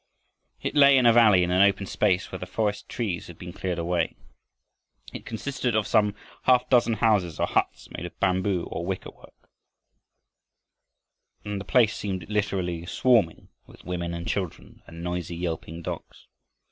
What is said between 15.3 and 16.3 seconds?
yelping dogs.